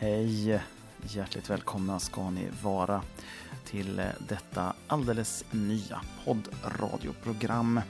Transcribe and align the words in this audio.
Hej! 0.00 0.60
Hjärtligt 1.02 1.50
välkomna 1.50 1.98
ska 1.98 2.30
ni 2.30 2.48
vara 2.62 3.02
till 3.64 3.98
eh, 3.98 4.06
detta 4.18 4.72
alldeles 4.88 5.44
nya 5.50 6.00
poddradioprogram. 6.24 7.80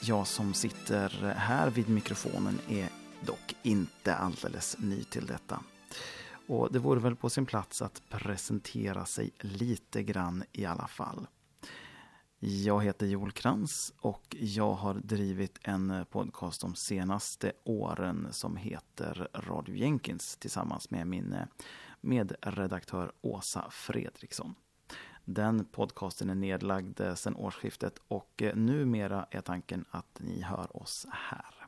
Jag 0.00 0.26
som 0.26 0.54
sitter 0.54 1.34
här 1.36 1.70
vid 1.70 1.88
mikrofonen 1.88 2.58
är 2.68 2.88
dock 3.26 3.56
inte 3.62 4.14
alldeles 4.14 4.76
ny 4.78 5.04
till 5.04 5.26
detta. 5.26 5.62
Och 6.46 6.72
det 6.72 6.78
vore 6.78 7.00
väl 7.00 7.16
på 7.16 7.30
sin 7.30 7.46
plats 7.46 7.82
att 7.82 8.02
presentera 8.08 9.04
sig 9.04 9.30
lite 9.40 10.02
grann 10.02 10.44
i 10.52 10.64
alla 10.64 10.86
fall. 10.86 11.26
Jag 12.38 12.84
heter 12.84 13.06
Joel 13.06 13.32
Krantz 13.32 13.92
och 14.00 14.36
jag 14.40 14.72
har 14.72 14.94
drivit 14.94 15.58
en 15.62 16.06
podcast 16.10 16.60
de 16.60 16.74
senaste 16.74 17.52
åren 17.64 18.28
som 18.30 18.56
heter 18.56 19.28
Radio 19.34 19.76
Jenkins 19.76 20.36
tillsammans 20.36 20.90
med 20.90 21.06
min 21.06 21.36
medredaktör 22.00 23.12
Åsa 23.20 23.70
Fredriksson. 23.70 24.54
Den 25.24 25.64
podcasten 25.64 26.30
är 26.30 26.34
nedlagd 26.34 27.00
eh, 27.00 27.14
sedan 27.14 27.36
årsskiftet 27.36 27.98
och 28.08 28.42
eh, 28.42 28.56
numera 28.56 29.26
är 29.30 29.40
tanken 29.40 29.84
att 29.90 30.20
ni 30.20 30.42
hör 30.42 30.76
oss 30.76 31.06
här. 31.10 31.66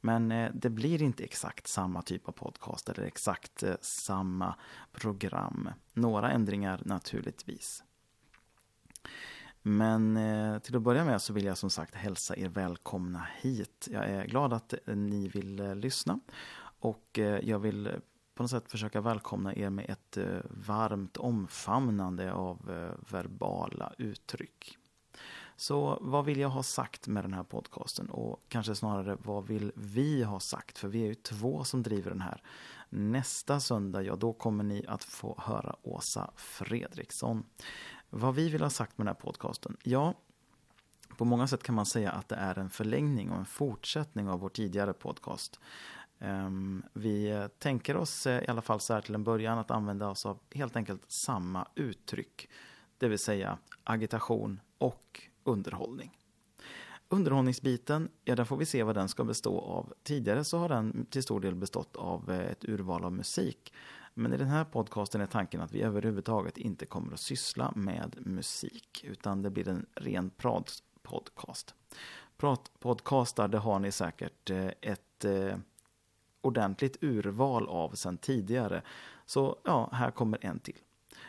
Men 0.00 0.32
eh, 0.32 0.50
det 0.54 0.70
blir 0.70 1.02
inte 1.02 1.24
exakt 1.24 1.66
samma 1.66 2.02
typ 2.02 2.28
av 2.28 2.32
podcast 2.32 2.88
eller 2.88 3.02
exakt 3.02 3.64
samma 3.80 4.54
program. 4.92 5.68
Några 5.92 6.30
ändringar 6.30 6.82
naturligtvis. 6.84 7.82
Men 9.62 10.18
till 10.62 10.76
att 10.76 10.82
börja 10.82 11.04
med 11.04 11.22
så 11.22 11.32
vill 11.32 11.44
jag 11.44 11.58
som 11.58 11.70
sagt 11.70 11.94
hälsa 11.94 12.36
er 12.36 12.48
välkomna 12.48 13.26
hit. 13.40 13.88
Jag 13.90 14.04
är 14.04 14.24
glad 14.26 14.52
att 14.52 14.74
ni 14.86 15.28
vill 15.28 15.56
lyssna. 15.74 16.20
Och 16.80 17.18
jag 17.42 17.58
vill 17.58 18.00
på 18.36 18.42
något 18.42 18.50
sätt 18.50 18.70
försöka 18.70 19.00
välkomna 19.00 19.54
er 19.54 19.70
med 19.70 19.90
ett 19.90 20.16
eh, 20.16 20.38
varmt 20.50 21.16
omfamnande 21.16 22.32
av 22.32 22.70
eh, 22.70 23.12
verbala 23.12 23.92
uttryck. 23.98 24.78
Så 25.56 25.98
vad 26.00 26.24
vill 26.24 26.40
jag 26.40 26.48
ha 26.48 26.62
sagt 26.62 27.06
med 27.06 27.24
den 27.24 27.32
här 27.32 27.42
podcasten? 27.42 28.10
Och 28.10 28.42
kanske 28.48 28.74
snarare 28.74 29.16
vad 29.22 29.46
vill 29.46 29.72
vi 29.74 30.22
ha 30.22 30.40
sagt? 30.40 30.78
För 30.78 30.88
vi 30.88 31.02
är 31.02 31.06
ju 31.06 31.14
två 31.14 31.64
som 31.64 31.82
driver 31.82 32.10
den 32.10 32.20
här. 32.20 32.42
Nästa 32.88 33.60
söndag, 33.60 34.02
ja 34.02 34.16
då 34.16 34.32
kommer 34.32 34.64
ni 34.64 34.84
att 34.88 35.04
få 35.04 35.34
höra 35.38 35.76
Åsa 35.82 36.30
Fredriksson. 36.36 37.44
Vad 38.10 38.34
vi 38.34 38.48
vill 38.48 38.62
ha 38.62 38.70
sagt 38.70 38.98
med 38.98 39.06
den 39.06 39.14
här 39.14 39.22
podcasten? 39.22 39.76
Ja, 39.82 40.14
på 41.16 41.24
många 41.24 41.46
sätt 41.46 41.62
kan 41.62 41.74
man 41.74 41.86
säga 41.86 42.10
att 42.10 42.28
det 42.28 42.36
är 42.36 42.58
en 42.58 42.70
förlängning 42.70 43.30
och 43.30 43.38
en 43.38 43.46
fortsättning 43.46 44.28
av 44.28 44.40
vår 44.40 44.48
tidigare 44.48 44.92
podcast. 44.92 45.60
Ehm, 46.18 46.82
vi 46.92 47.48
tänker 47.58 47.96
oss 47.96 48.26
eh, 48.26 48.44
i 48.44 48.46
alla 48.48 48.62
fall 48.62 48.80
så 48.80 48.94
här 48.94 49.00
till 49.00 49.14
en 49.14 49.24
början 49.24 49.58
att 49.58 49.70
använda 49.70 50.08
oss 50.08 50.26
av 50.26 50.38
helt 50.54 50.76
enkelt 50.76 51.02
samma 51.08 51.68
uttryck. 51.74 52.48
Det 52.98 53.08
vill 53.08 53.18
säga 53.18 53.58
agitation 53.84 54.60
och 54.78 55.22
underhållning. 55.44 56.16
Underhållningsbiten, 57.08 58.08
ja 58.24 58.36
där 58.36 58.44
får 58.44 58.56
vi 58.56 58.66
se 58.66 58.82
vad 58.82 58.94
den 58.94 59.08
ska 59.08 59.24
bestå 59.24 59.60
av. 59.60 59.92
Tidigare 60.02 60.44
så 60.44 60.58
har 60.58 60.68
den 60.68 61.06
till 61.10 61.22
stor 61.22 61.40
del 61.40 61.54
bestått 61.54 61.96
av 61.96 62.30
eh, 62.30 62.40
ett 62.40 62.64
urval 62.64 63.04
av 63.04 63.12
musik. 63.12 63.72
Men 64.14 64.32
i 64.32 64.36
den 64.36 64.48
här 64.48 64.64
podcasten 64.64 65.20
är 65.20 65.26
tanken 65.26 65.60
att 65.60 65.72
vi 65.72 65.82
överhuvudtaget 65.82 66.58
inte 66.58 66.86
kommer 66.86 67.12
att 67.12 67.20
syssla 67.20 67.72
med 67.76 68.16
musik, 68.20 69.04
utan 69.04 69.42
det 69.42 69.50
blir 69.50 69.68
en 69.68 69.86
ren 69.94 70.30
pratpodcast. 70.30 71.74
Pratpodcastar, 72.36 73.48
det 73.48 73.58
har 73.58 73.78
ni 73.78 73.92
säkert 73.92 74.50
eh, 74.50 74.70
ett 74.80 75.24
ordentligt 76.46 76.96
urval 77.00 77.68
av 77.68 77.90
sedan 77.90 78.18
tidigare. 78.18 78.82
Så 79.26 79.56
ja, 79.64 79.90
här 79.92 80.10
kommer 80.10 80.38
en 80.44 80.58
till. 80.58 80.78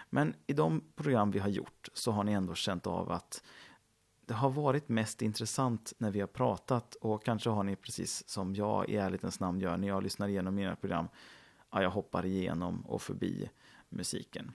Men 0.09 0.33
i 0.47 0.53
de 0.53 0.83
program 0.95 1.31
vi 1.31 1.39
har 1.39 1.49
gjort 1.49 1.89
så 1.93 2.11
har 2.11 2.23
ni 2.23 2.31
ändå 2.31 2.55
känt 2.55 2.87
av 2.87 3.11
att 3.11 3.43
det 4.25 4.33
har 4.33 4.49
varit 4.49 4.89
mest 4.89 5.21
intressant 5.21 5.93
när 5.97 6.11
vi 6.11 6.19
har 6.19 6.27
pratat 6.27 6.95
och 6.95 7.23
kanske 7.23 7.49
har 7.49 7.63
ni 7.63 7.75
precis 7.75 8.29
som 8.29 8.55
jag 8.55 8.89
i 8.89 8.95
ärlighetens 8.95 9.39
namn 9.39 9.59
gör 9.59 9.77
när 9.77 9.87
jag 9.87 10.03
lyssnar 10.03 10.27
igenom 10.27 10.55
mina 10.55 10.75
program 10.75 11.07
ja, 11.71 11.81
jag 11.81 11.89
hoppar 11.89 12.25
igenom 12.25 12.81
och 12.81 13.01
förbi 13.01 13.49
musiken. 13.89 14.51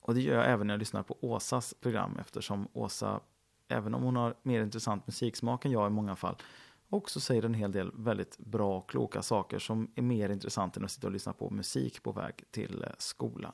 Och 0.00 0.14
det 0.14 0.20
gör 0.20 0.36
jag 0.36 0.50
även 0.50 0.66
när 0.66 0.74
jag 0.74 0.78
lyssnar 0.78 1.02
på 1.02 1.16
Åsas 1.20 1.74
program 1.80 2.18
eftersom 2.20 2.68
Åsa, 2.72 3.20
även 3.68 3.94
om 3.94 4.02
hon 4.02 4.16
har 4.16 4.34
mer 4.42 4.62
intressant 4.62 5.06
musiksmak 5.06 5.64
än 5.64 5.72
jag 5.72 5.86
i 5.86 5.90
många 5.90 6.16
fall, 6.16 6.36
också 6.90 7.20
säger 7.20 7.42
en 7.42 7.54
hel 7.54 7.72
del 7.72 7.90
väldigt 7.94 8.38
bra 8.38 8.78
och 8.78 8.90
kloka 8.90 9.22
saker 9.22 9.58
som 9.58 9.90
är 9.94 10.02
mer 10.02 10.28
intressant 10.28 10.76
än 10.76 10.84
att 10.84 10.90
sitta 10.90 11.06
och 11.06 11.12
lyssna 11.12 11.32
på 11.32 11.50
musik 11.50 12.02
på 12.02 12.12
väg 12.12 12.44
till 12.50 12.82
eh, 12.82 12.90
skolan. 12.98 13.52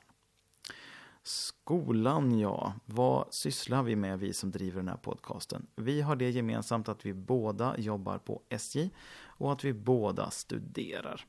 Skolan, 1.23 2.39
ja. 2.39 2.73
Vad 2.85 3.33
sysslar 3.33 3.83
vi 3.83 3.95
med, 3.95 4.19
vi 4.19 4.33
som 4.33 4.51
driver 4.51 4.77
den 4.77 4.87
här 4.87 4.97
podcasten? 4.97 5.67
Vi 5.75 6.01
har 6.01 6.15
det 6.15 6.29
gemensamt 6.29 6.89
att 6.89 7.05
vi 7.05 7.13
båda 7.13 7.77
jobbar 7.77 8.17
på 8.17 8.41
SJ 8.49 8.89
och 9.21 9.51
att 9.51 9.63
vi 9.63 9.73
båda 9.73 10.29
studerar. 10.29 11.25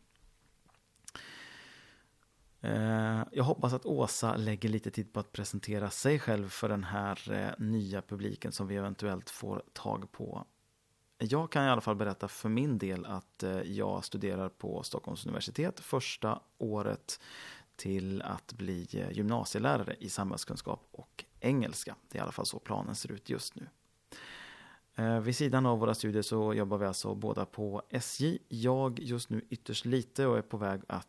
Eh, 2.61 3.23
jag 3.33 3.44
hoppas 3.44 3.73
att 3.73 3.87
Åsa 3.87 4.37
lägger 4.37 4.69
lite 4.69 4.91
tid 4.91 5.12
på 5.12 5.21
att 5.21 5.33
presentera 5.33 5.91
sig 5.91 6.19
själv 6.19 6.49
för 6.49 6.69
den 6.69 6.84
här 6.84 7.33
eh, 7.33 7.65
nya 7.65 8.03
publiken 8.03 8.53
som 8.53 8.67
vi 8.67 8.77
eventuellt 8.77 9.31
får 9.31 9.62
tag 9.73 10.12
på. 10.12 10.47
Jag 11.19 11.50
kan 11.50 11.65
i 11.65 11.69
alla 11.69 11.81
fall 11.81 11.97
berätta 11.97 12.28
för 12.28 12.49
min 12.49 12.78
del 12.78 13.06
att 13.06 13.43
eh, 13.43 13.60
jag 13.60 14.04
studerar 14.04 14.49
på 14.49 14.82
Stockholms 14.82 15.27
universitet 15.27 15.81
första 15.81 16.41
året 16.59 17.21
till 17.77 18.22
att 18.22 18.53
bli 18.53 18.88
eh, 18.93 19.10
gymnasielärare 19.10 19.97
i 20.00 20.09
samhällskunskap 20.09 20.88
och 20.93 21.25
engelska. 21.41 21.97
Det 22.09 22.19
är 22.19 22.21
i 22.21 22.22
alla 22.22 22.32
fall 22.32 22.47
så 22.47 22.59
planen 22.59 22.94
ser 22.94 23.12
ut 23.12 23.31
just 23.31 23.55
nu. 23.55 23.69
Eh, 24.94 25.21
vid 25.21 25.37
sidan 25.37 25.66
av 25.66 25.78
våra 25.78 25.94
studier 25.94 26.22
så 26.22 26.55
jobbar 26.55 26.78
vi 26.78 26.87
alltså 26.87 27.15
båda 27.15 27.44
på 27.44 27.82
SJ. 27.91 28.38
Jag 28.49 29.00
just 29.00 29.31
nu 29.31 29.44
ytterst 29.50 29.84
lite 29.84 30.26
och 30.26 30.38
är 30.38 30.43
på 30.43 30.56
väg 30.56 30.81
att 30.87 31.06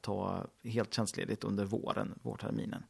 ta 0.00 0.46
helt 0.64 0.94
tjänstledigt 0.94 1.44
under 1.44 1.64
våren, 1.64 2.18
vårterminen. 2.22 2.82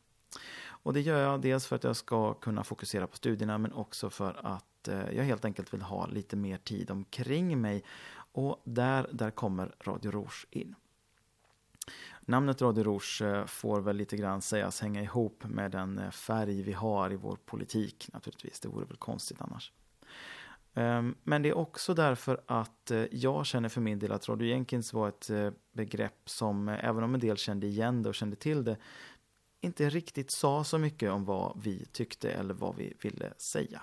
Och 0.83 0.93
det 0.93 1.01
gör 1.01 1.21
jag 1.23 1.41
dels 1.41 1.67
för 1.67 1.77
att 1.77 1.85
jag 1.85 1.97
ska 1.97 2.35
kunna 2.35 2.65
fokusera 2.65 3.07
på 3.07 3.17
studierna 3.17 3.59
men 3.59 3.73
också 3.73 4.11
för 4.11 4.41
att 4.47 4.89
eh, 4.89 5.11
jag 5.17 5.25
helt 5.25 5.45
enkelt 5.45 5.75
vill 5.75 5.83
ha 5.83 6.07
lite 6.07 6.37
mer 6.37 6.57
tid 6.57 6.91
omkring 6.91 7.61
mig. 7.61 7.85
Och 8.33 8.63
där, 8.65 9.07
där 9.13 9.31
kommer 9.31 9.75
Radio 9.81 10.11
Rouge 10.11 10.47
in. 10.51 10.75
Namnet 12.21 12.63
Radio 12.63 12.85
Rouge 12.85 13.23
eh, 13.23 13.47
får 13.47 13.81
väl 13.81 13.97
lite 13.97 14.17
grann 14.17 14.43
sägas 14.43 14.81
hänga 14.81 15.03
ihop 15.03 15.45
med 15.45 15.71
den 15.71 15.99
eh, 15.99 16.11
färg 16.11 16.63
vi 16.63 16.73
har 16.73 17.13
i 17.13 17.17
vår 17.17 17.37
politik 17.45 18.09
naturligtvis. 18.13 18.61
Det 18.61 18.69
vore 18.69 18.85
väl 18.85 18.97
konstigt 18.97 19.41
annars. 19.41 19.73
Ehm, 20.75 21.15
men 21.23 21.43
det 21.43 21.49
är 21.49 21.57
också 21.57 21.95
därför 21.95 22.41
att 22.47 22.91
jag 23.11 23.47
känner 23.47 23.69
för 23.69 23.81
min 23.81 23.99
del 23.99 24.13
att 24.13 24.29
Radio 24.29 24.49
Jenkins 24.49 24.93
var 24.93 25.09
ett 25.09 25.31
begrepp 25.73 26.23
som, 26.25 26.69
även 26.69 27.05
om 27.05 27.15
en 27.15 27.21
del 27.21 27.37
kände 27.37 27.67
igen 27.67 28.03
det 28.03 28.09
och 28.09 28.15
kände 28.15 28.37
till 28.37 28.65
det, 28.65 28.77
inte 29.61 29.91
riktigt 29.91 30.31
sa 30.31 30.65
så 30.65 30.79
mycket 30.79 31.11
om 31.11 31.25
vad 31.25 31.61
vi 31.63 31.87
tyckte 31.93 32.33
eller 32.33 32.55
vad 32.55 32.77
vi 32.77 32.95
ville 33.01 33.33
säga. 33.37 33.83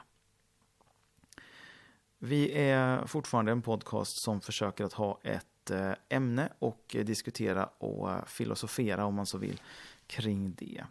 Vi 2.20 2.52
är 2.52 3.06
fortfarande 3.06 3.52
en 3.52 3.62
podcast 3.62 4.18
som 4.18 4.42
försöker 4.42 4.84
att 4.84 4.94
ha 4.94 5.20
ett 5.24 5.72
eh, 5.72 5.92
ämne 6.10 6.50
och 6.60 6.96
diskutera 7.06 7.66
och 7.66 8.30
filosofera 8.30 9.06
om 9.06 9.16
man 9.16 9.26
så 9.26 9.38
vill 9.38 9.62
kring 10.08 10.54
det. 10.58 10.86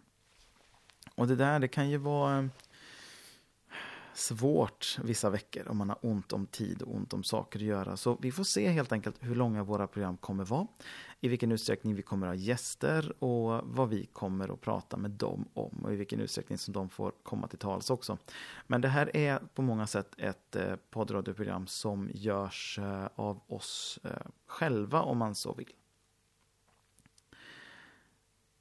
Och 1.15 1.27
det 1.27 1.35
där, 1.35 1.59
det 1.59 1.67
kan 1.67 1.89
ju 1.89 1.97
vara 1.97 2.37
eh, 2.37 2.45
svårt 4.17 4.97
vissa 5.03 5.29
veckor 5.29 5.67
om 5.67 5.77
man 5.77 5.89
har 5.89 5.97
ont 6.01 6.33
om 6.33 6.45
tid 6.45 6.81
och 6.81 6.95
ont 6.95 7.13
om 7.13 7.23
saker 7.23 7.59
att 7.59 7.65
göra. 7.65 7.97
Så 7.97 8.17
vi 8.21 8.31
får 8.31 8.43
se 8.43 8.69
helt 8.69 8.91
enkelt 8.91 9.15
hur 9.19 9.35
långa 9.35 9.63
våra 9.63 9.87
program 9.87 10.17
kommer 10.17 10.45
vara, 10.45 10.67
i 11.19 11.27
vilken 11.27 11.51
utsträckning 11.51 11.95
vi 11.95 12.01
kommer 12.01 12.27
ha 12.27 12.35
gäster 12.35 13.23
och 13.23 13.61
vad 13.63 13.89
vi 13.89 14.05
kommer 14.05 14.53
att 14.53 14.61
prata 14.61 14.97
med 14.97 15.11
dem 15.11 15.45
om 15.53 15.81
och 15.83 15.93
i 15.93 15.95
vilken 15.95 16.19
utsträckning 16.19 16.57
som 16.57 16.73
de 16.73 16.89
får 16.89 17.11
komma 17.23 17.47
till 17.47 17.59
tals 17.59 17.89
också. 17.89 18.17
Men 18.67 18.81
det 18.81 18.87
här 18.87 19.17
är 19.17 19.39
på 19.53 19.61
många 19.61 19.87
sätt 19.87 20.15
ett 20.17 20.55
eh, 20.55 20.75
poddradioprogram 20.89 21.67
som 21.67 22.09
görs 22.13 22.79
eh, 22.79 23.07
av 23.15 23.41
oss 23.47 23.99
eh, 24.03 24.11
själva 24.47 25.01
om 25.01 25.17
man 25.17 25.35
så 25.35 25.53
vill. 25.53 25.71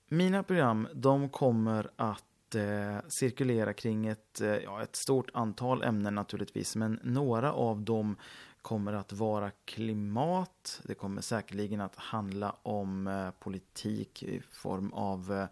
Mina 0.08 0.42
program, 0.42 0.88
de 0.94 1.28
kommer 1.28 1.90
att 1.96 2.24
eh, 2.56 2.98
cirkulera 3.08 3.72
kring 3.72 4.06
ett, 4.06 4.40
eh, 4.40 4.48
ja, 4.48 4.82
ett 4.82 4.96
stort 4.96 5.30
antal 5.34 5.82
ämnen 5.82 6.14
naturligtvis, 6.14 6.76
men 6.76 7.00
några 7.02 7.52
av 7.52 7.82
dem 7.82 8.16
kommer 8.62 8.92
att 8.92 9.12
vara 9.12 9.50
klimat. 9.64 10.80
Det 10.84 10.94
kommer 10.94 11.22
säkerligen 11.22 11.80
att 11.80 11.96
handla 11.96 12.56
om 12.62 13.06
eh, 13.06 13.30
politik 13.30 14.22
i 14.22 14.42
form 14.50 14.92
av 14.92 15.32
eh, 15.32 15.46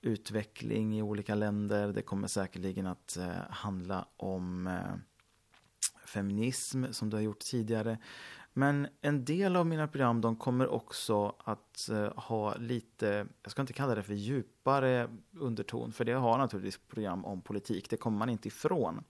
utveckling 0.00 0.98
i 0.98 1.02
olika 1.02 1.34
länder. 1.34 1.92
Det 1.92 2.02
kommer 2.02 2.28
säkerligen 2.28 2.86
att 2.86 3.16
eh, 3.16 3.30
handla 3.50 4.06
om 4.16 4.66
eh, 4.66 4.94
feminism 6.06 6.84
som 6.90 7.10
du 7.10 7.16
har 7.16 7.22
gjort 7.22 7.38
tidigare. 7.38 7.98
Men 8.52 8.88
en 9.00 9.24
del 9.24 9.56
av 9.56 9.66
mina 9.66 9.88
program 9.88 10.20
de 10.20 10.36
kommer 10.36 10.68
också 10.68 11.34
att 11.38 11.88
eh, 11.88 12.12
ha 12.16 12.54
lite, 12.56 13.26
jag 13.42 13.50
ska 13.50 13.62
inte 13.62 13.72
kalla 13.72 13.94
det 13.94 14.02
för 14.02 14.14
djupare 14.14 15.08
underton, 15.32 15.92
för 15.92 16.04
det 16.04 16.12
har 16.12 16.38
naturligtvis 16.38 16.80
program 16.88 17.24
om 17.24 17.40
politik, 17.40 17.90
det 17.90 17.96
kommer 17.96 18.18
man 18.18 18.28
inte 18.28 18.48
ifrån. 18.48 19.04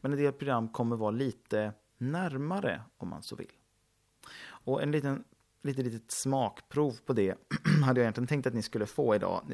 Men 0.00 0.12
en 0.12 0.18
del 0.18 0.32
program 0.32 0.68
kommer 0.68 0.96
vara 0.96 1.10
lite 1.10 1.72
närmare 1.98 2.82
om 2.96 3.08
man 3.08 3.22
så 3.22 3.36
vill. 3.36 3.52
Och 4.46 4.82
en 4.82 4.90
liten, 4.92 5.24
lite 5.62 5.82
litet 5.82 6.10
smakprov 6.10 6.98
på 7.06 7.12
det 7.12 7.34
hade 7.84 8.00
jag 8.00 8.04
egentligen 8.04 8.26
tänkt 8.26 8.46
att 8.46 8.54
ni 8.54 8.62
skulle 8.62 8.86
få 8.86 9.14
idag. 9.14 9.52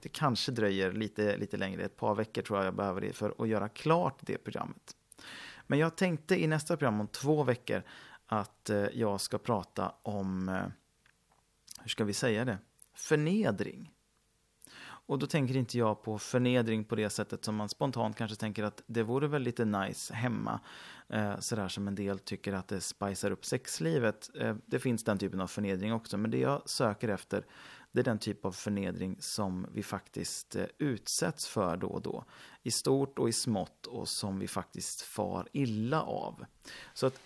Det 0.00 0.08
kanske 0.08 0.52
dröjer 0.52 0.92
lite, 0.92 1.36
lite 1.36 1.56
längre, 1.56 1.82
ett 1.82 1.96
par 1.96 2.14
veckor 2.14 2.42
tror 2.42 2.58
jag 2.58 2.66
jag 2.66 2.74
behöver 2.74 3.00
det 3.00 3.12
för 3.12 3.34
att 3.38 3.48
göra 3.48 3.68
klart 3.68 4.18
det 4.20 4.38
programmet. 4.38 4.96
Men 5.66 5.78
jag 5.78 5.96
tänkte 5.96 6.42
i 6.42 6.46
nästa 6.46 6.76
program 6.76 7.00
om 7.00 7.08
två 7.08 7.42
veckor 7.42 7.82
att 8.32 8.70
eh, 8.70 8.86
jag 8.92 9.20
ska 9.20 9.38
prata 9.38 9.94
om, 10.02 10.48
eh, 10.48 10.62
hur 11.80 11.88
ska 11.88 12.04
vi 12.04 12.12
säga 12.12 12.44
det, 12.44 12.58
förnedring. 12.94 13.92
Och 14.82 15.18
då 15.18 15.26
tänker 15.26 15.56
inte 15.56 15.78
jag 15.78 16.02
på 16.02 16.18
förnedring 16.18 16.84
på 16.84 16.96
det 16.96 17.10
sättet 17.10 17.44
som 17.44 17.56
man 17.56 17.68
spontant 17.68 18.16
kanske 18.16 18.36
tänker 18.36 18.64
att 18.64 18.82
det 18.86 19.02
vore 19.02 19.28
väl 19.28 19.42
lite 19.42 19.64
nice 19.64 20.14
hemma. 20.14 20.60
Eh, 21.08 21.38
sådär 21.38 21.68
som 21.68 21.88
en 21.88 21.94
del 21.94 22.18
tycker 22.18 22.52
att 22.52 22.68
det 22.68 22.80
spicar 22.80 23.30
upp 23.30 23.44
sexlivet. 23.44 24.30
Eh, 24.34 24.56
det 24.66 24.78
finns 24.78 25.04
den 25.04 25.18
typen 25.18 25.40
av 25.40 25.46
förnedring 25.46 25.92
också, 25.92 26.16
men 26.16 26.30
det 26.30 26.38
jag 26.38 26.68
söker 26.68 27.08
efter 27.08 27.44
det 27.92 28.00
är 28.00 28.04
den 28.04 28.18
typ 28.18 28.44
av 28.44 28.52
förnedring 28.52 29.16
som 29.20 29.66
vi 29.72 29.82
faktiskt 29.82 30.56
eh, 30.56 30.64
utsätts 30.78 31.48
för 31.48 31.76
då 31.76 31.88
och 31.88 32.02
då. 32.02 32.24
I 32.62 32.70
stort 32.70 33.18
och 33.18 33.28
i 33.28 33.32
smått 33.32 33.86
och 33.86 34.08
som 34.08 34.38
vi 34.38 34.48
faktiskt 34.48 35.02
far 35.02 35.48
illa 35.52 36.02
av. 36.02 36.44
Så 36.94 37.06
att 37.06 37.20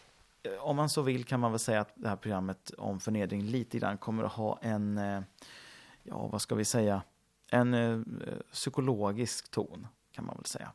om 0.64 0.76
man 0.76 0.88
så 0.88 1.02
vill 1.02 1.25
kan 1.25 1.40
man 1.40 1.52
väl 1.52 1.58
säga 1.58 1.81
att 1.81 1.93
det 1.94 2.08
här 2.08 2.16
programmet 2.16 2.70
om 2.78 3.00
förnedring 3.00 3.43
lite 3.43 3.78
grann 3.78 3.99
kommer 3.99 4.25
att 4.25 4.32
ha 4.32 4.58
en, 4.62 4.99
eh, 4.99 5.22
ja 6.02 6.26
vad 6.26 6.43
ska 6.43 6.55
vi 6.55 6.64
säga, 6.64 7.02
en 7.50 7.75
eh, 7.75 8.00
psykologisk 8.52 9.50
ton 9.50 9.87
kan 10.12 10.25
man 10.25 10.37
väl 10.37 10.44
säga. 10.44 10.72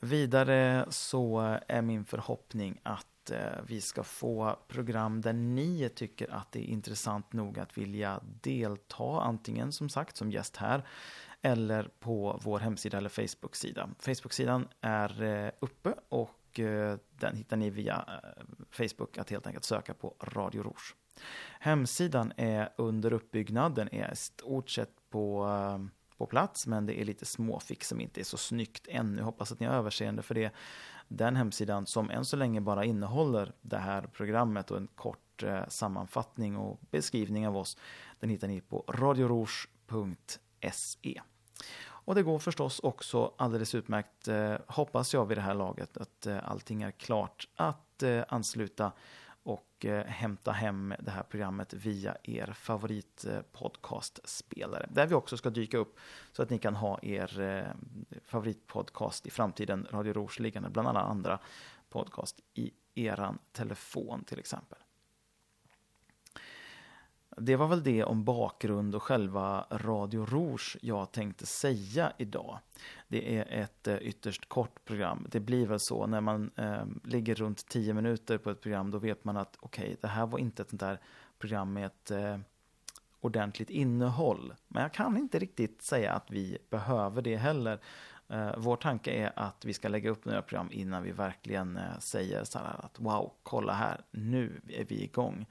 Vidare 0.00 0.86
så 0.90 1.58
är 1.68 1.82
min 1.82 2.04
förhoppning 2.04 2.80
att 2.82 3.30
eh, 3.30 3.38
vi 3.66 3.80
ska 3.80 4.02
få 4.02 4.58
program 4.68 5.20
där 5.20 5.32
ni 5.32 5.88
tycker 5.88 6.34
att 6.34 6.52
det 6.52 6.60
är 6.60 6.72
intressant 6.72 7.32
nog 7.32 7.58
att 7.58 7.78
vilja 7.78 8.20
delta, 8.42 9.20
antingen 9.20 9.72
som 9.72 9.88
sagt 9.88 10.16
som 10.16 10.30
gäst 10.30 10.56
här 10.56 10.86
eller 11.42 11.90
på 12.00 12.40
vår 12.42 12.58
hemsida 12.58 12.98
eller 12.98 13.08
Facebook-sida. 13.08 13.88
Facebook-sidan 13.98 14.68
är 14.80 15.52
uppe 15.60 15.94
och 16.08 16.45
Eh, 16.58 16.96
den 17.10 17.36
hittar 17.36 17.56
ni 17.56 17.70
via 17.70 18.04
eh, 18.08 18.14
Facebook 18.70 19.18
att 19.18 19.30
helt 19.30 19.46
enkelt 19.46 19.64
söka 19.64 19.94
på 19.94 20.14
Radio 20.20 20.62
Rouge. 20.62 20.94
Hemsidan 21.60 22.32
är 22.36 22.68
under 22.76 23.12
uppbyggnad, 23.12 23.74
den 23.74 23.94
är 23.94 24.12
i 24.12 24.16
stort 24.16 24.70
sett 24.70 24.90
på, 25.10 25.46
eh, 25.46 25.78
på 26.16 26.26
plats 26.26 26.66
men 26.66 26.86
det 26.86 27.00
är 27.00 27.04
lite 27.04 27.24
småfix 27.24 27.88
som 27.88 28.00
inte 28.00 28.20
är 28.20 28.24
så 28.24 28.36
snyggt 28.36 28.86
ännu. 28.88 29.22
Hoppas 29.22 29.52
att 29.52 29.60
ni 29.60 29.66
har 29.66 29.74
överseende 29.74 30.22
för 30.22 30.34
det 30.34 30.52
den 31.08 31.36
hemsidan 31.36 31.86
som 31.86 32.10
än 32.10 32.24
så 32.24 32.36
länge 32.36 32.60
bara 32.60 32.84
innehåller 32.84 33.52
det 33.62 33.78
här 33.78 34.02
programmet 34.02 34.70
och 34.70 34.76
en 34.76 34.88
kort 34.94 35.44
sammanfattning 35.68 36.56
och 36.56 36.80
beskrivning 36.90 37.48
av 37.48 37.56
oss. 37.56 37.76
Den 38.20 38.30
hittar 38.30 38.48
ni 38.48 38.60
på 38.60 38.84
radiorouge.se. 38.88 41.20
Och 42.06 42.14
det 42.14 42.22
går 42.22 42.38
förstås 42.38 42.80
också 42.80 43.32
alldeles 43.36 43.74
utmärkt, 43.74 44.28
eh, 44.28 44.56
hoppas 44.66 45.14
jag 45.14 45.26
vid 45.26 45.38
det 45.38 45.42
här 45.42 45.54
laget, 45.54 45.96
att 45.96 46.26
eh, 46.26 46.50
allting 46.50 46.82
är 46.82 46.90
klart 46.90 47.48
att 47.54 48.02
eh, 48.02 48.24
ansluta 48.28 48.92
och 49.42 49.84
eh, 49.84 50.06
hämta 50.06 50.52
hem 50.52 50.94
det 51.00 51.10
här 51.10 51.22
programmet 51.22 51.74
via 51.74 52.16
er 52.22 52.52
favoritpodcastspelare. 52.52 54.88
Där 54.90 55.06
vi 55.06 55.14
också 55.14 55.36
ska 55.36 55.50
dyka 55.50 55.78
upp 55.78 55.98
så 56.32 56.42
att 56.42 56.50
ni 56.50 56.58
kan 56.58 56.76
ha 56.76 56.98
er 57.02 57.40
eh, 57.40 57.64
favoritpodcast 58.24 59.26
i 59.26 59.30
framtiden, 59.30 59.86
Radio 59.90 60.12
Rouge, 60.12 60.40
liggande 60.40 60.70
bland 60.70 60.88
alla 60.88 61.00
andra 61.00 61.38
podcast 61.88 62.40
i 62.54 62.70
eran 62.94 63.38
telefon 63.52 64.24
till 64.24 64.38
exempel. 64.38 64.78
Det 67.40 67.56
var 67.56 67.68
väl 67.68 67.82
det 67.82 68.04
om 68.04 68.24
bakgrund 68.24 68.94
och 68.94 69.02
själva 69.02 69.66
Radio 69.70 70.26
Rouge 70.26 70.76
jag 70.82 71.12
tänkte 71.12 71.46
säga 71.46 72.12
idag. 72.18 72.58
Det 73.08 73.38
är 73.38 73.62
ett 73.62 73.88
eh, 73.88 73.96
ytterst 73.96 74.48
kort 74.48 74.84
program. 74.84 75.26
Det 75.30 75.40
blir 75.40 75.66
väl 75.66 75.80
så 75.80 76.06
när 76.06 76.20
man 76.20 76.50
eh, 76.56 76.84
ligger 77.04 77.34
runt 77.34 77.68
10 77.68 77.94
minuter 77.94 78.38
på 78.38 78.50
ett 78.50 78.60
program, 78.60 78.90
då 78.90 78.98
vet 78.98 79.24
man 79.24 79.36
att 79.36 79.56
okej, 79.60 79.84
okay, 79.84 79.96
det 80.00 80.08
här 80.08 80.26
var 80.26 80.38
inte 80.38 80.62
ett 80.62 80.70
sånt 80.70 80.80
där 80.80 81.00
program 81.38 81.72
med 81.72 81.86
ett 81.86 82.10
eh, 82.10 82.38
ordentligt 83.20 83.70
innehåll. 83.70 84.54
Men 84.68 84.82
jag 84.82 84.92
kan 84.92 85.16
inte 85.16 85.38
riktigt 85.38 85.82
säga 85.82 86.12
att 86.12 86.30
vi 86.30 86.58
behöver 86.70 87.22
det 87.22 87.36
heller. 87.36 87.80
Eh, 88.28 88.54
vår 88.56 88.76
tanke 88.76 89.10
är 89.10 89.32
att 89.36 89.64
vi 89.64 89.72
ska 89.72 89.88
lägga 89.88 90.10
upp 90.10 90.24
några 90.24 90.42
program 90.42 90.68
innan 90.72 91.02
vi 91.02 91.12
verkligen 91.12 91.76
eh, 91.76 91.98
säger 91.98 92.44
så 92.44 92.58
här 92.58 92.84
att 92.84 93.00
wow, 93.00 93.32
kolla 93.42 93.72
här, 93.72 94.00
nu 94.10 94.60
är 94.68 94.84
vi 94.84 95.02
igång. 95.04 95.46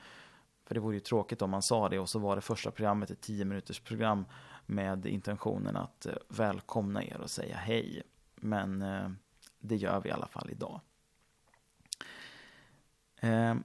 För 0.66 0.76
det 0.76 0.80
vore 0.80 0.96
ju 0.96 1.00
tråkigt 1.00 1.42
om 1.42 1.50
man 1.50 1.62
sa 1.62 1.90
det 1.90 2.00
och 2.00 2.10
så 2.10 2.20
var 2.20 2.36
det 2.36 2.42
första 2.42 2.72
programmet 2.72 3.12
ett 3.12 3.22
10 3.22 3.46
minuters 3.46 3.80
program 3.80 4.26
med 4.66 5.06
intentionen 5.06 5.76
att 5.76 6.06
eh, 6.06 6.14
välkomna 6.30 7.04
er 7.04 7.22
och 7.22 7.30
säga 7.30 7.58
hej. 7.58 8.04
Men 8.36 8.82
eh, 8.82 9.10
det 9.60 9.76
gör 9.76 10.02
vi 10.02 10.10
i 10.10 10.12
alla 10.12 10.28
fall 10.28 10.50
idag. 10.52 10.82
Eh, 13.16 13.56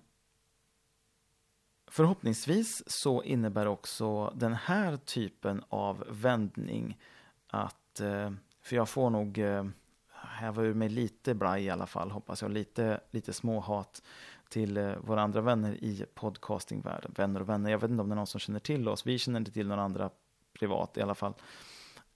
förhoppningsvis 1.87 2.83
så 2.87 3.23
innebär 3.23 3.67
också 3.67 4.31
den 4.37 4.55
här 4.55 4.97
typen 4.97 5.65
av 5.69 6.05
vändning 6.09 6.99
att, 7.47 8.01
eh, 8.01 8.31
för 8.63 8.77
jag 8.77 8.89
får 8.89 9.11
nog 9.11 9.39
eh, 9.39 9.65
häva 10.13 10.63
ur 10.63 10.75
mig 10.75 10.89
lite 10.89 11.35
braj 11.35 11.65
i 11.65 11.71
alla 11.71 11.87
fall, 11.87 12.11
hoppas 12.11 12.43
jag, 12.43 12.51
lite, 12.51 13.01
lite 13.11 13.33
småhat 13.33 14.03
till 14.51 14.77
eh, 14.77 14.97
våra 15.01 15.23
andra 15.23 15.41
vänner 15.41 15.85
i 15.85 16.05
podcastingvärlden. 16.15 17.13
Vänner 17.17 17.41
och 17.41 17.49
vänner, 17.49 17.71
jag 17.71 17.79
vet 17.79 17.91
inte 17.91 18.03
om 18.03 18.09
det 18.09 18.15
är 18.15 18.17
någon 18.17 18.27
som 18.27 18.41
känner 18.41 18.61
till 18.61 18.89
oss. 18.89 19.07
Vi 19.07 19.19
känner 19.19 19.39
inte 19.39 19.53
till 19.53 19.69
några 19.69 19.83
andra 19.83 20.11
privat 20.59 20.97
i 20.97 21.03
alla 21.03 21.15
fall. 21.15 21.35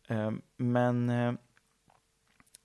Eh, 0.09 0.31
men 0.57 1.11
eh, 1.11 1.33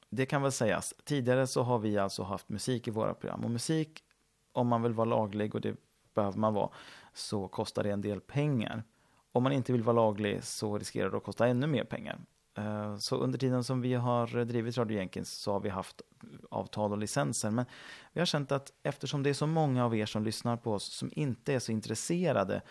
det 0.10 0.26
kan 0.26 0.42
väl 0.42 0.52
sägas. 0.52 0.94
Tidigare 1.04 1.48
så 1.48 1.64
har 1.64 1.80
vi 1.80 1.98
alltså 1.98 2.24
haft 2.24 2.50
musik 2.50 2.88
i 2.88 2.92
våra 2.92 3.14
program. 3.14 3.44
Och 3.44 3.52
musik, 3.52 4.04
om 4.52 4.68
man 4.68 4.82
vill 4.84 4.94
vara 4.94 5.06
laglig, 5.06 5.56
och 5.56 5.62
det 5.62 5.76
behöver 6.14 6.38
man 6.38 6.54
vara, 6.54 6.70
så 7.14 7.48
kostar 7.48 7.84
det 7.84 7.92
en 7.92 8.02
del 8.02 8.22
pengar. 8.22 8.84
Om 9.32 9.44
man 9.44 9.52
inte 9.52 9.72
vill 9.72 9.84
vara 9.84 9.96
laglig 9.96 10.44
så 10.44 10.78
riskerar 10.78 11.10
det 11.10 11.18
att 11.18 11.24
kosta 11.24 11.48
ännu 11.48 11.68
mer 11.68 11.84
pengar. 11.84 12.20
Eh, 12.60 12.98
så 12.98 13.16
under 13.16 13.39
tiden 13.39 13.63
som 13.63 13.82
vi 13.82 13.94
har 13.94 14.46
drivit 14.46 14.78
Radio 14.78 14.98
Jenkins 14.98 15.32
så 15.32 15.51
har 15.51 15.60
vi 15.60 15.70
haft 15.70 16.01
avtal 16.50 16.92
och 16.92 16.98
licenser. 16.98 17.51
Men 17.51 17.66
vi 18.13 18.22
har 18.22 18.25
känt 18.25 18.51
att 18.51 18.74
eftersom 18.84 19.24
det 19.24 19.30
är 19.30 19.34
så 19.34 19.48
många 19.48 19.86
av 19.86 19.96
er 19.96 20.06
som 20.06 20.24
lyssnar 20.24 20.58
på 20.58 20.74
oss 20.74 20.84
som 20.84 21.12
inte 21.13 21.54
är 21.54 21.60
så 21.60 21.72
intresserade 21.72 22.62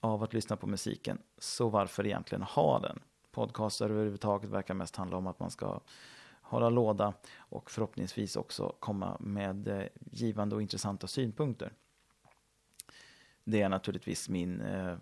av 0.00 0.22
att 0.22 0.32
lyssna 0.32 0.56
på 0.56 0.66
musiken, 0.66 1.18
så 1.38 1.68
varför 1.68 2.06
egentligen 2.06 2.42
ha 2.42 2.78
den? 2.78 2.98
Podcaster 3.32 3.90
överhuvudtaget 3.90 4.50
verkar 4.50 4.74
mest 4.74 4.96
handla 4.96 5.16
om 5.16 5.26
att 5.26 5.40
man 5.40 5.50
ska 5.50 5.80
hålla 6.40 6.70
låda 6.70 7.12
och 7.38 7.70
förhoppningsvis 7.70 8.36
också 8.36 8.74
komma 8.80 9.16
med 9.20 9.68
eh, 9.68 9.86
givande 10.12 10.54
och 10.54 10.62
intressanta 10.62 11.06
synpunkter. 11.06 11.72
Det 13.44 13.62
är 13.62 13.68
naturligtvis 13.68 14.28
min 14.28 14.60
eh, 14.60 14.96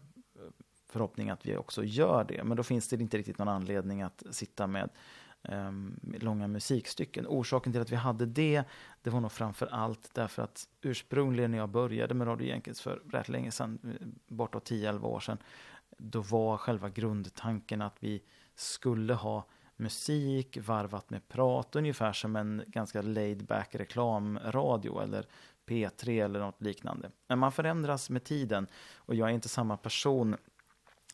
förhoppning 0.95 1.31
att 1.31 1.47
vi 1.47 1.57
också 1.57 1.85
gör 1.85 2.25
det. 2.25 2.45
Men 2.45 2.57
då 2.57 2.63
finns 2.63 2.89
det 2.89 2.97
inte 2.97 3.19
riktigt 3.19 3.39
någon 3.39 3.49
anledning 3.49 4.03
att 4.03 4.23
sitta 4.31 4.67
med 4.67 4.91
um, 5.49 6.01
långa 6.21 6.49
musikstycken. 6.49 7.27
Orsaken 7.27 7.73
till 7.73 7.83
att 7.83 7.93
vi 7.93 7.97
hade 7.97 8.27
det, 8.27 8.63
det 9.03 9.11
var 9.11 9.21
nog 9.21 9.33
framför 9.33 9.67
allt 9.67 10.15
därför 10.15 10.43
att 10.43 10.69
ursprungligen 10.83 11.51
när 11.51 11.59
jag 11.59 11.69
började 11.69 12.15
med 12.15 12.27
Radio 12.27 12.49
Jenkins 12.49 12.81
för 12.81 13.03
rätt 13.13 13.29
länge 13.29 13.51
sedan, 13.51 13.79
eh, 13.85 14.07
bortåt 14.27 14.71
10-11 14.71 15.05
år 15.05 15.21
sedan, 15.21 15.39
då 15.99 16.21
var 16.21 16.57
själva 16.57 16.89
grundtanken 16.89 17.83
att 17.83 17.97
vi 18.01 18.23
skulle 18.55 19.15
ha 19.15 19.45
musik 19.77 20.59
varvat 20.67 21.11
med 21.11 21.29
prat, 21.29 21.77
ungefär 21.77 22.13
som 22.13 22.37
en 22.37 22.63
ganska 22.67 23.03
laid 23.03 23.45
back 23.47 23.75
reklamradio 23.75 25.03
eller 25.03 25.27
P3 25.67 26.25
eller 26.25 26.41
något 26.41 26.63
liknande. 26.63 27.11
Men 27.29 27.39
man 27.39 27.53
förändras 27.53 28.11
med 28.11 28.25
tiden 28.25 28.67
och 28.97 29.15
jag 29.15 29.31
är 29.31 29.33
inte 29.33 29.49
samma 29.49 29.77
person 29.77 30.37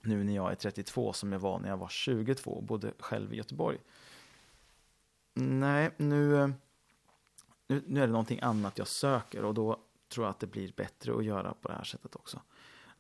nu 0.02 0.24
när 0.24 0.34
jag 0.34 0.50
är 0.50 0.54
32 0.54 1.12
som 1.12 1.32
jag 1.32 1.40
var 1.40 1.58
när 1.58 1.68
jag 1.68 1.76
var 1.76 1.88
22 1.88 2.50
och 2.50 2.62
bodde 2.62 2.92
själv 2.98 3.34
i 3.34 3.36
Göteborg. 3.36 3.78
Nej, 5.34 5.90
nu, 5.96 6.52
nu, 7.66 7.82
nu 7.86 8.02
är 8.02 8.06
det 8.06 8.12
någonting 8.12 8.40
annat 8.42 8.78
jag 8.78 8.88
söker 8.88 9.44
och 9.44 9.54
då 9.54 9.80
tror 10.08 10.26
jag 10.26 10.30
att 10.30 10.40
det 10.40 10.46
blir 10.46 10.72
bättre 10.72 11.16
att 11.16 11.24
göra 11.24 11.54
på 11.54 11.68
det 11.68 11.74
här 11.74 11.84
sättet 11.84 12.16
också. 12.16 12.42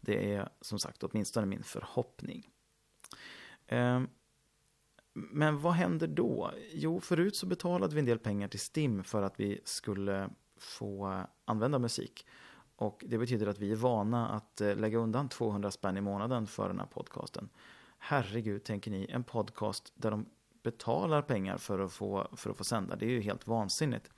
Det 0.00 0.34
är 0.34 0.48
som 0.60 0.78
sagt 0.78 1.02
åtminstone 1.02 1.46
min 1.46 1.62
förhoppning. 1.62 2.50
Ehm, 3.66 4.08
men 5.12 5.60
vad 5.60 5.72
händer 5.72 6.06
då? 6.06 6.52
Jo, 6.72 7.00
förut 7.00 7.36
så 7.36 7.46
betalade 7.46 7.94
vi 7.94 7.98
en 7.98 8.04
del 8.06 8.18
pengar 8.18 8.48
till 8.48 8.60
STIM 8.60 9.04
för 9.04 9.22
att 9.22 9.40
vi 9.40 9.60
skulle 9.64 10.30
få 10.56 11.24
använda 11.44 11.78
musik. 11.78 12.26
Och 12.80 13.04
det 13.06 13.18
betyder 13.18 13.46
att 13.46 13.58
vi 13.58 13.72
är 13.72 13.76
vana 13.76 14.28
att 14.28 14.60
eh, 14.60 14.76
lägga 14.76 14.98
undan 14.98 15.28
200 15.28 15.70
spänn 15.70 15.96
i 15.96 16.00
månaden 16.00 16.46
för 16.46 16.68
den 16.68 16.78
här 16.78 16.86
podcasten. 16.86 17.48
Herregud, 17.98 18.64
tänker 18.64 18.90
ni, 18.90 19.06
en 19.10 19.24
podcast 19.24 19.92
där 19.94 20.10
de 20.10 20.26
betalar 20.62 21.22
pengar 21.22 21.56
för 21.58 21.78
att 21.78 21.92
få, 21.92 22.28
för 22.32 22.50
att 22.50 22.56
få 22.56 22.64
sända. 22.64 22.96
Det 22.96 23.06
är 23.06 23.10
ju 23.10 23.20
helt 23.20 23.46
vansinnigt. 23.46 24.10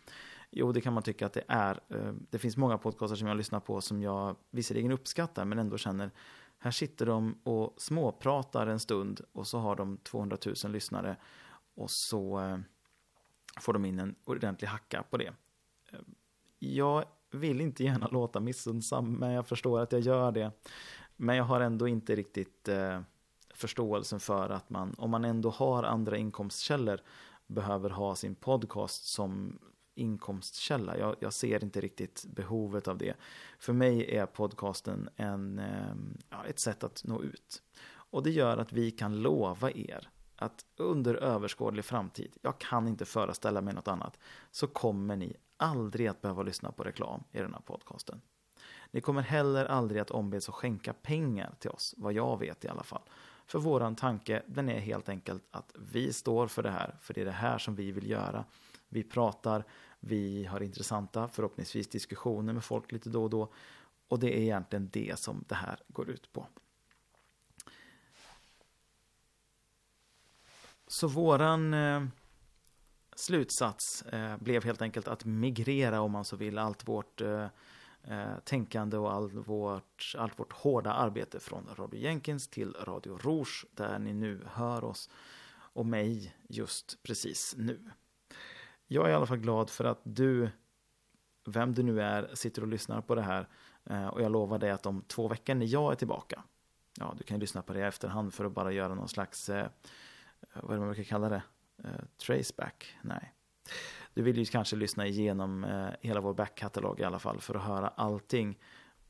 Jo, 0.51 0.73
det 0.73 0.81
kan 0.81 0.93
man 0.93 1.03
tycka 1.03 1.27
att 1.27 1.33
det 1.33 1.45
är. 1.49 1.81
Eh, 1.89 2.13
det 2.31 2.39
finns 2.39 2.57
många 2.57 2.79
podcaster 2.79 3.17
som 3.17 3.29
jag 3.29 3.37
lyssnar 3.37 3.61
på 3.61 3.81
som 3.81 4.03
jag 4.03 4.37
visserligen 4.51 4.93
uppskattar 4.93 5.45
men 5.45 5.59
ändå 5.59 5.79
känner 5.79 6.11
här 6.59 6.71
sitter 6.71 7.07
de 7.07 7.39
och 7.43 7.75
småpratar 7.77 8.67
en 8.67 8.81
stund 8.81 9.21
och 9.33 9.47
så 9.47 9.59
har 9.59 9.77
de 9.77 9.97
200 9.97 10.37
000 10.65 10.73
lyssnare 10.73 11.17
och 11.75 11.91
så 11.91 12.41
eh, 12.41 12.59
får 13.61 13.73
de 13.73 13.85
in 13.85 13.99
en 13.99 14.15
ordentlig 14.25 14.69
hacka 14.69 15.05
på 15.11 15.17
det. 15.17 15.33
Jag 16.59 17.05
vill 17.33 17.61
inte 17.61 17.85
gärna 17.85 18.09
låta 18.09 18.41
missundsam, 18.41 19.13
men 19.13 19.33
jag 19.33 19.47
förstår 19.47 19.81
att 19.81 19.93
jag 19.93 20.01
gör 20.01 20.33
det. 20.33 20.53
Men 21.17 21.37
jag 21.37 21.45
har 21.45 21.61
ändå 21.61 21.89
inte 21.89 22.17
riktigt 22.17 22.69
eh, 22.69 23.01
förståelsen 23.55 24.21
för 24.21 24.51
att 24.51 24.71
man, 24.71 24.95
om 24.99 25.11
man 25.11 25.25
ändå 25.25 25.51
har 25.51 25.83
andra 25.83 26.17
inkomstkällor, 26.17 27.01
behöver 27.47 27.91
ha 27.91 28.15
sin 28.15 28.35
podcast 28.35 29.05
som 29.05 29.59
inkomstkälla. 29.95 30.99
Jag, 30.99 31.17
jag, 31.21 31.33
ser 31.33 31.65
inte 31.65 31.81
riktigt 31.81 32.25
behovet 32.27 32.89
av 32.89 32.99
det. 32.99 33.15
För 33.59 33.73
mig 33.73 34.17
är 34.17 34.27
podcasten 34.27 35.09
en, 35.17 35.59
eh, 35.59 36.41
ett 36.49 36.59
sätt 36.59 36.85
att 36.85 37.05
nå 37.05 37.23
ut. 37.23 37.63
Och 37.95 38.23
det 38.23 38.31
gör 38.31 38.57
att 38.57 38.73
vi 38.73 38.91
kan 38.91 39.23
lova 39.23 39.71
er 39.71 40.09
att 40.37 40.65
under 40.77 41.15
överskådlig 41.15 41.85
framtid, 41.85 42.37
jag 42.43 42.59
kan 42.59 42.89
inte 42.89 43.05
föreställa 43.05 43.61
mig 43.61 43.75
något 43.75 43.89
annat, 43.89 44.19
så 44.51 44.67
kommer 44.67 45.17
ni 45.17 45.37
aldrig 45.63 46.07
att 46.07 46.23
behöva 46.23 46.43
lyssna 46.43 46.73
på 46.73 46.83
reklam 46.83 47.25
i 47.33 47.39
den 47.39 47.55
här 47.55 47.61
podcasten. 47.61 48.21
Ni 48.91 49.01
kommer 49.01 49.23
heller 49.23 49.65
aldrig 49.65 50.01
att 50.01 50.11
ombeds 50.11 50.49
att 50.49 50.55
skänka 50.55 50.93
pengar 50.93 51.55
till 51.59 51.71
oss, 51.71 51.95
vad 51.99 52.13
jag 52.13 52.39
vet 52.39 52.65
i 52.65 52.69
alla 52.69 52.83
fall. 52.83 53.03
För 53.47 53.59
våran 53.59 53.97
tanke, 53.97 54.43
den 54.47 54.69
är 54.69 54.81
helt 54.81 55.09
enkelt 55.09 55.45
att 55.51 55.73
vi 55.75 56.13
står 56.13 56.47
för 56.47 56.63
det 56.63 56.71
här, 56.71 56.97
för 57.01 57.15
det 57.15 57.21
är 57.21 57.25
det 57.25 57.31
här 57.31 57.59
som 57.59 57.75
vi 57.75 57.93
vill 57.93 58.11
göra. 58.11 58.45
Vi 58.89 59.03
pratar, 59.03 59.65
vi 60.01 60.45
har 60.45 60.61
intressanta, 60.61 61.29
förhoppningsvis 61.29 61.89
diskussioner 61.89 62.53
med 62.53 62.65
folk 62.65 62.93
lite 62.93 63.11
då 63.11 63.23
och 63.23 63.31
då. 63.31 63.53
Och 64.09 64.19
det 64.19 64.39
är 64.39 64.41
egentligen 64.41 64.89
det 64.93 65.19
som 65.19 65.45
det 65.49 65.55
här 65.55 65.79
går 65.89 66.11
ut 66.11 66.33
på. 66.33 66.47
Så 70.87 71.09
våran 71.09 71.75
eh, 71.75 72.03
slutsats 73.17 74.03
eh, 74.03 74.37
blev 74.37 74.65
helt 74.65 74.83
enkelt 74.83 75.09
att 75.09 75.25
migrera, 75.25 76.01
om 76.01 76.13
man 76.13 76.25
så 76.25 76.37
vill, 76.37 76.59
allt 76.59 76.89
vårt 76.89 77.21
eh, 77.21 77.47
eh, 78.03 78.39
tänkande 78.45 78.97
och 78.97 79.13
all 79.13 79.31
vårt, 79.31 80.15
allt 80.19 80.39
vårt 80.39 80.53
hårda 80.53 80.93
arbete 80.93 81.41
från 81.41 81.69
Radio 81.77 82.01
Jenkins 82.01 82.49
till 82.49 82.73
Radio 82.73 83.19
Rouge, 83.19 83.67
där 83.75 83.99
ni 83.99 84.13
nu 84.13 84.41
hör 84.47 84.85
oss 84.85 85.11
och 85.55 85.87
mig 85.87 86.35
just 86.49 87.03
precis 87.03 87.55
nu. 87.59 87.91
Jag 88.87 89.07
är 89.07 89.11
i 89.11 89.15
alla 89.15 89.27
fall 89.27 89.39
glad 89.39 89.71
för 89.71 89.85
att 89.85 90.01
du, 90.03 90.51
vem 91.47 91.75
du 91.75 91.83
nu 91.83 92.03
är, 92.03 92.35
sitter 92.35 92.63
och 92.63 92.69
lyssnar 92.69 93.01
på 93.01 93.15
det 93.15 93.23
här. 93.23 93.49
Eh, 93.85 94.07
och 94.07 94.23
jag 94.23 94.33
lovar 94.33 94.59
dig 94.59 94.71
att 94.71 94.87
om 94.87 95.05
två 95.07 95.29
veckor 95.29 95.55
när 95.55 95.67
jag 95.67 95.93
är 95.93 95.97
tillbaka, 95.97 96.43
ja, 96.99 97.15
du 97.19 97.25
kan 97.25 97.41
lyssna 97.41 97.63
på 97.63 97.73
det 97.73 97.79
i 97.79 97.83
efterhand 97.83 98.35
för 98.35 98.45
att 98.45 98.53
bara 98.53 98.73
göra 98.73 98.95
någon 98.95 99.09
slags, 99.09 99.49
eh, 99.49 99.69
vad 100.55 100.71
är 100.71 100.75
det 100.75 100.81
man 100.81 100.89
brukar 100.89 101.05
kalla 101.05 101.29
det? 101.29 101.43
Eh, 101.85 101.91
Traceback? 102.27 102.97
Nej. 103.03 103.35
Du 104.15 104.23
vill 104.23 104.39
ju 104.39 104.45
kanske 104.45 104.77
lyssna 104.77 105.07
igenom 105.07 105.65
eh, 105.65 105.89
hela 106.01 106.21
vår 106.21 106.35
backkatalog 106.35 107.01
i 107.01 107.05
alla 107.05 107.19
fall 107.19 107.41
för 107.41 107.55
att 107.55 107.63
höra 107.63 107.89
allting. 107.89 108.59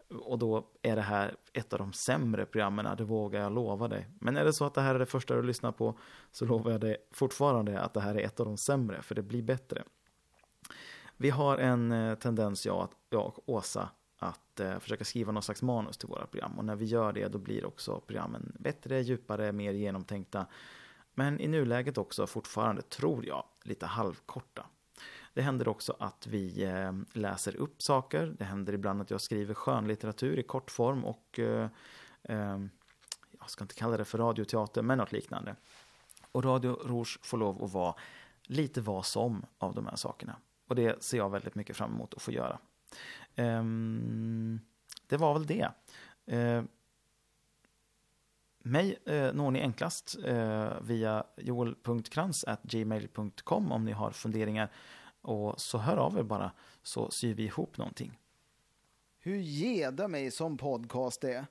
Och 0.09 0.39
då 0.39 0.67
är 0.83 0.97
det 0.97 1.03
här 1.03 1.37
ett 1.53 1.73
av 1.73 1.79
de 1.79 1.93
sämre 1.93 2.47
programmen, 2.47 2.97
det 2.97 3.05
vågar 3.05 3.41
jag 3.41 3.53
lova 3.53 3.89
dig. 3.89 4.09
Men 4.21 4.37
är 4.37 4.45
det 4.45 4.53
så 4.53 4.65
att 4.65 4.75
det 4.75 4.81
här 4.81 4.95
är 4.95 4.99
det 4.99 5.07
första 5.07 5.35
du 5.35 5.43
lyssnar 5.43 5.73
på 5.73 5.99
så 6.33 6.45
lovar 6.45 6.71
jag 6.71 6.81
dig 6.81 6.97
fortfarande 7.11 7.81
att 7.81 7.95
det 7.95 8.01
här 8.01 8.15
är 8.15 8.21
ett 8.21 8.41
av 8.41 8.47
de 8.47 8.57
sämre, 8.57 9.03
för 9.03 9.15
det 9.15 9.23
blir 9.23 9.43
bättre. 9.43 9.83
Vi 11.17 11.31
har 11.31 11.59
en 11.59 11.93
eh, 11.93 12.15
tendens, 12.15 12.67
jag, 12.67 12.89
jag 13.11 13.27
och 13.27 13.49
Åsa, 13.49 13.89
att 14.19 14.61
försöka 14.81 15.05
skriva 15.05 15.33
någon 15.33 15.43
slags 15.43 15.63
manus 15.63 15.99
till 15.99 16.09
våra 16.09 16.27
program. 16.27 16.59
Och 16.59 16.65
när 16.65 16.77
vi 16.77 16.85
gör 16.85 17.13
det, 17.13 17.29
då 17.29 17.39
blir 17.39 17.65
också 17.65 18.01
programmen 18.07 18.57
bättre, 18.59 19.01
djupare, 19.01 19.53
mer 19.53 19.73
genomtänkta. 19.73 20.47
Men 21.15 21.41
i 21.41 21.49
nuläget 21.49 21.99
också 21.99 22.27
fortfarande, 22.27 22.83
tror 22.83 23.27
jag, 23.27 23.45
lite 23.63 23.87
halvkorta. 23.87 24.67
Det 25.35 25.43
händer 25.43 25.69
också 25.69 25.97
att 25.99 26.27
vi 26.27 26.65
eh, 26.65 26.93
läser 27.13 27.57
upp 27.57 27.83
saker. 27.83 28.35
Det 28.39 28.45
händer 28.45 28.73
ibland 28.73 29.03
att 29.03 29.11
jag 29.11 29.21
skriver 29.21 29.55
skönlitteratur 29.55 30.39
i 30.39 30.43
kortform 30.43 31.05
och 31.05 31.39
eh, 31.39 31.69
eh, 32.23 32.59
jag 33.39 33.51
ska 33.51 33.65
inte 33.65 33.75
kalla 33.75 33.97
det 33.97 34.05
för 34.05 34.19
radioteater, 34.19 34.83
men 34.83 34.99
något 34.99 35.13
liknande. 35.13 35.57
Och 36.33 36.45
Radio 36.45 36.73
Rouge 36.85 37.19
får 37.23 37.39
lov 37.39 37.65
att 37.65 37.73
vara 37.73 37.95
lite 38.43 38.81
vad 38.81 39.07
som 39.07 39.47
av 39.59 39.75
de 39.75 39.87
här 39.87 39.97
sakerna. 39.97 40.37
Och 40.69 40.75
det 40.75 41.03
ser 41.03 41.19
jag 41.19 41.31
väldigt 41.31 41.55
mycket 41.55 41.77
fram 41.77 41.95
emot 41.95 42.15
att 42.15 42.23
få 42.23 42.33
göra. 42.33 42.59
Ehm, 43.35 44.61
det 45.07 45.17
var 45.17 45.35
väl 45.35 45.47
det. 45.47 45.71
Eh, 46.27 46.63
mig 48.63 48.99
uh, 49.09 49.33
når 49.35 49.51
ni 49.51 49.61
enklast 49.61 50.17
uh, 50.19 50.83
via 50.83 51.25
joel.krantz.gmail.com 51.37 53.73
om 53.73 53.85
ni 53.85 53.93
har 53.93 54.11
funderingar 54.11 54.69
och 55.23 55.61
så 55.61 55.79
hör 55.79 55.97
av 55.97 56.19
er 56.19 56.23
bara 56.23 56.51
så 56.83 57.11
syr 57.11 57.35
vi 57.35 57.45
ihop 57.45 57.79
någonting. 57.79 58.19
Hur 59.19 59.37
geda 59.37 60.09
mig 60.09 60.31
som 60.31 60.57
podcast 60.57 61.25
är. 61.25 61.47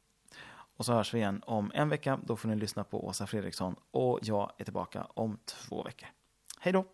Och 0.77 0.85
så 0.85 0.93
hörs 0.93 1.13
vi 1.13 1.17
igen 1.17 1.41
om 1.45 1.71
en 1.73 1.89
vecka. 1.89 2.19
Då 2.25 2.35
får 2.35 2.49
ni 2.49 2.55
lyssna 2.55 2.83
på 2.83 3.05
Åsa 3.05 3.27
Fredriksson 3.27 3.75
och 3.91 4.19
jag 4.21 4.51
är 4.57 4.63
tillbaka 4.63 5.07
om 5.13 5.37
två 5.45 5.83
veckor. 5.83 6.09
Hej 6.59 6.73
då! 6.73 6.85